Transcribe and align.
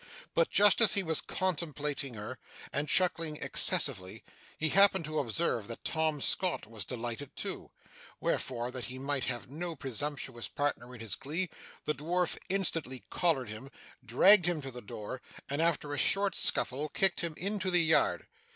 But, 0.33 0.49
just 0.49 0.81
as 0.81 0.95
he 0.95 1.03
was 1.03 1.21
contemplating 1.21 2.15
her, 2.15 2.39
and 2.73 2.89
chuckling 2.89 3.35
excessively, 3.35 4.23
he 4.57 4.69
happened 4.69 5.05
to 5.05 5.19
observe 5.19 5.67
that 5.67 5.83
Tom 5.85 6.21
Scott 6.21 6.65
was 6.65 6.85
delighted 6.85 7.35
too; 7.35 7.69
wherefore, 8.19 8.71
that 8.71 8.85
he 8.85 8.97
might 8.97 9.25
have 9.25 9.51
no 9.51 9.75
presumptuous 9.75 10.47
partner 10.47 10.95
in 10.95 11.01
his 11.01 11.13
glee, 11.13 11.51
the 11.85 11.93
dwarf 11.93 12.35
instantly 12.49 13.03
collared 13.11 13.49
him, 13.49 13.69
dragged 14.03 14.47
him 14.47 14.59
to 14.63 14.71
the 14.71 14.81
door, 14.81 15.21
and 15.47 15.61
after 15.61 15.93
a 15.93 15.99
short 15.99 16.35
scuffle, 16.35 16.89
kicked 16.89 17.19
him 17.19 17.35
into 17.37 17.69
the 17.69 17.83
yard. 17.83 18.25